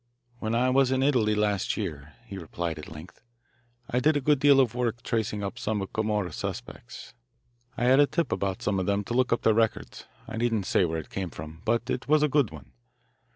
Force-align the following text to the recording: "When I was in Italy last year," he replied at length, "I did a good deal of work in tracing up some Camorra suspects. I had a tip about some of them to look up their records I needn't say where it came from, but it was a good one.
"When 0.39 0.55
I 0.55 0.71
was 0.71 0.89
in 0.89 1.03
Italy 1.03 1.35
last 1.35 1.77
year," 1.77 2.13
he 2.25 2.35
replied 2.35 2.79
at 2.79 2.89
length, 2.89 3.21
"I 3.87 3.99
did 3.99 4.17
a 4.17 4.19
good 4.19 4.39
deal 4.39 4.59
of 4.59 4.73
work 4.73 4.95
in 4.97 5.03
tracing 5.03 5.43
up 5.43 5.59
some 5.59 5.85
Camorra 5.93 6.31
suspects. 6.31 7.13
I 7.77 7.83
had 7.83 7.99
a 7.99 8.07
tip 8.07 8.31
about 8.31 8.63
some 8.63 8.79
of 8.79 8.87
them 8.87 9.03
to 9.03 9.13
look 9.13 9.31
up 9.31 9.43
their 9.43 9.53
records 9.53 10.05
I 10.27 10.37
needn't 10.37 10.65
say 10.65 10.85
where 10.85 10.97
it 10.97 11.11
came 11.11 11.29
from, 11.29 11.61
but 11.65 11.87
it 11.87 12.07
was 12.07 12.23
a 12.23 12.27
good 12.27 12.49
one. 12.49 12.71